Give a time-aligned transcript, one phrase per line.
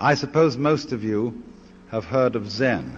[0.00, 1.42] I suppose most of you
[1.90, 2.96] have heard of Zen.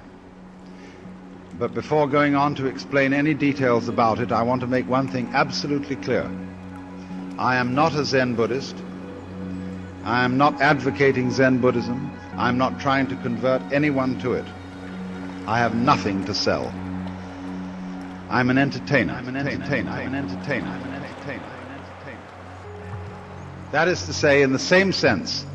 [1.54, 5.08] But before going on to explain any details about it, I want to make one
[5.08, 6.30] thing absolutely clear.
[7.38, 8.76] I am not a Zen Buddhist.
[10.04, 12.14] I am not advocating Zen Buddhism.
[12.36, 14.46] I'm not trying to convert anyone to it.
[15.46, 16.66] I have nothing to sell.
[18.28, 19.14] I'm an entertainer.
[19.14, 19.90] I'm an entertainer.
[19.90, 20.68] I'm an entertainer.
[20.68, 21.46] I'm an entertainer.
[23.72, 25.46] That is to say, in the same sense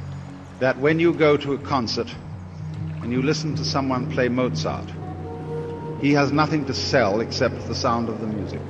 [0.60, 2.14] that when you go to a concert
[3.02, 4.90] and you listen to someone play Mozart,
[6.00, 8.62] he has nothing to sell except the sound of the music.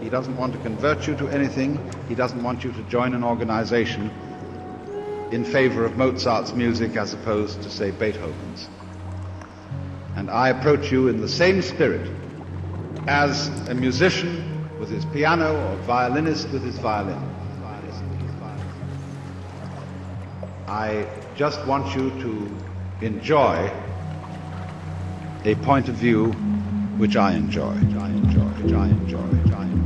[0.00, 1.78] He doesn't want to convert you to anything.
[2.08, 4.10] He doesn't want you to join an organization
[5.30, 8.68] in favor of Mozart's music as opposed to, say, Beethoven's.
[10.16, 12.10] And I approach you in the same spirit
[13.06, 17.31] as a musician with his piano or violinist with his violin.
[20.68, 23.70] I just want you to enjoy
[25.44, 26.30] a point of view
[26.96, 29.81] which I enjoy, I enjoy, I enjoy, I enjoy,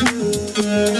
[0.00, 0.99] Música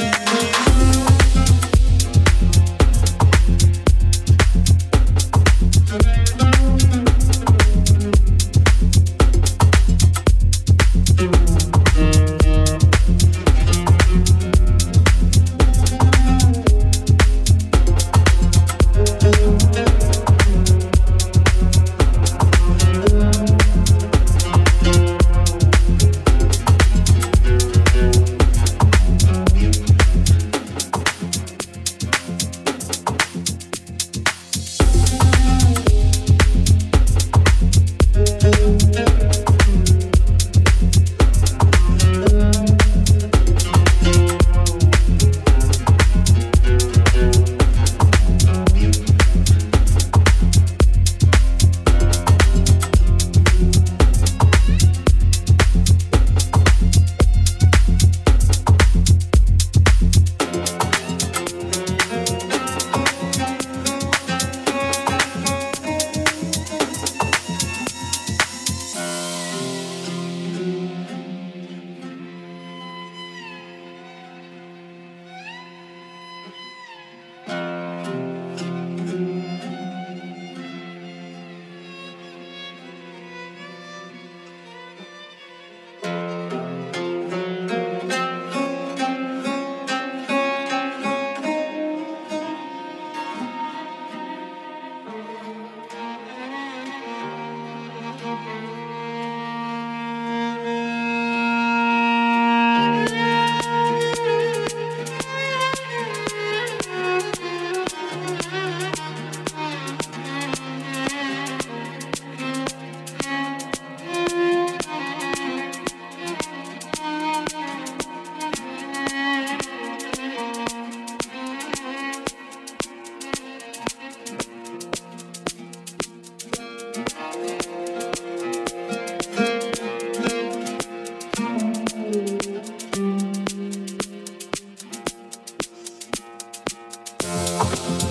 [137.70, 138.09] you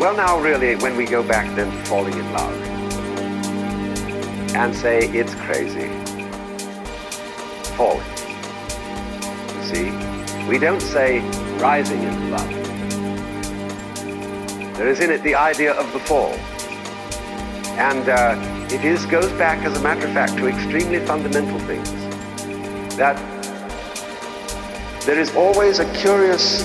[0.00, 2.54] Well, now, really, when we go back then to falling in love
[4.56, 5.90] and say it's crazy,
[7.76, 8.00] falling.
[9.56, 11.20] You see, we don't say
[11.58, 12.48] rising in love.
[14.78, 16.32] There is in it the idea of the fall.
[17.76, 18.38] And uh,
[18.72, 21.90] it is, goes back, as a matter of fact, to extremely fundamental things.
[22.96, 23.18] That
[25.04, 26.62] there is always a curious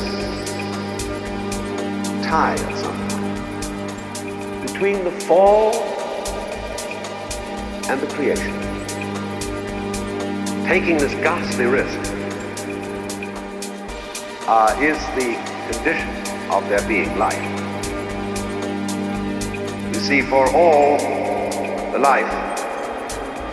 [2.23, 2.55] tie
[4.75, 5.73] between the fall
[7.89, 8.51] and the creation.
[10.65, 11.97] Taking this ghastly risk
[14.49, 15.31] uh, is the
[15.71, 16.09] condition
[16.51, 17.41] of there being life.
[19.93, 20.97] You see, for all,
[21.93, 22.27] the life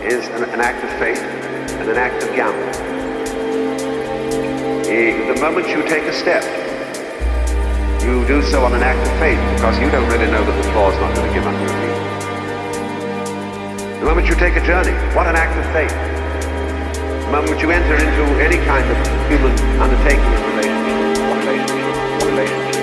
[0.03, 1.23] is an, an act of faith
[1.79, 2.73] and an act of gamble.
[4.83, 6.43] The moment you take a step,
[8.03, 10.67] you do so on an act of faith because you don't really know that the
[10.71, 11.99] floor is not going to give under your feet.
[13.99, 15.95] The moment you take a journey, what an act of faith.
[17.23, 18.97] The moment you enter into any kind of
[19.31, 21.95] human undertaking in relationship, relationship,
[22.27, 22.82] relationship,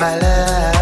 [0.00, 0.79] my love.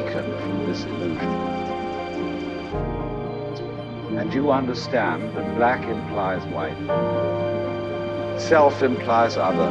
[0.00, 1.30] Awakened from this illusion.
[4.18, 6.76] And you understand that black implies white,
[8.40, 9.70] self implies other,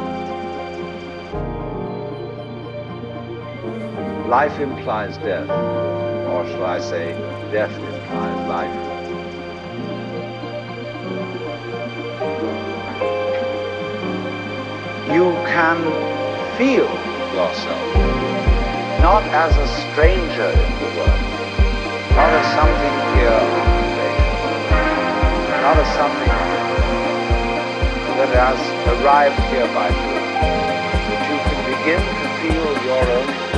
[4.28, 7.14] life implies death, or shall I say,
[7.52, 8.86] death implies life.
[15.12, 16.90] You can feel
[17.36, 17.89] yourself
[19.02, 21.22] not as a stranger in the world,
[22.16, 23.80] not as something here on the
[25.62, 26.34] not as something
[28.18, 28.60] that has
[29.00, 30.30] arrived here by birth,
[31.08, 33.49] but you can begin to feel your own